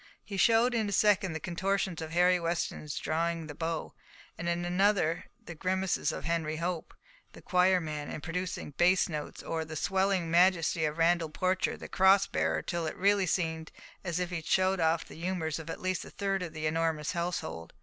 He 0.23 0.35
showed 0.35 0.73
in 0.73 0.89
a 0.89 0.91
second 0.91 1.33
the 1.33 1.39
contortions 1.39 2.01
of 2.01 2.09
Harry 2.09 2.39
Weston 2.39 2.81
in 2.81 2.89
drawing 3.03 3.45
the 3.45 3.53
bow, 3.53 3.93
and 4.35 4.49
in 4.49 4.65
another 4.65 5.25
the 5.39 5.53
grimaces 5.53 6.11
of 6.11 6.23
Henry 6.25 6.55
Hope, 6.55 6.95
the 7.33 7.41
choir 7.43 7.79
man, 7.79 8.09
in 8.09 8.19
producing 8.19 8.71
bass 8.71 9.07
notes, 9.07 9.43
or 9.43 9.63
the 9.63 9.75
swelling 9.75 10.31
majesty 10.31 10.85
of 10.85 10.97
Randall 10.97 11.29
Porcher, 11.29 11.77
the 11.77 11.87
cross 11.87 12.25
bearer, 12.25 12.63
till 12.63 12.87
it 12.87 12.97
really 12.97 13.27
seemed 13.27 13.71
as 14.03 14.17
if 14.19 14.31
he 14.31 14.37
had 14.37 14.47
shown 14.47 14.79
off 14.79 15.05
the 15.05 15.13
humours 15.13 15.59
of 15.59 15.69
at 15.69 15.79
least 15.79 16.03
a 16.03 16.09
third 16.09 16.41
of 16.41 16.53
the 16.53 16.65
enormous 16.65 17.11
household. 17.11 17.71